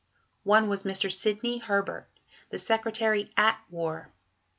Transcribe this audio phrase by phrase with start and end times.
[0.45, 1.11] One was Mr.
[1.11, 2.09] Sidney Herbert,
[2.49, 4.11] the Secretary at War.